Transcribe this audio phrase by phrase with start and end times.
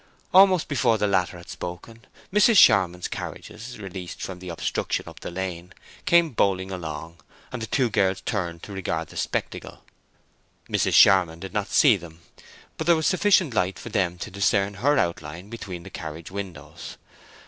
[0.33, 2.55] Almost before the latter had spoken, Mrs.
[2.57, 5.73] Charmond's carriages, released from the obstruction up the lane,
[6.07, 7.17] came bowling along,
[7.51, 9.83] and the two girls turned to regard the spectacle.
[10.67, 10.93] Mrs.
[10.95, 12.21] Charmond did not see them,
[12.79, 16.97] but there was sufficient light for them to discern her outline between the carriage windows.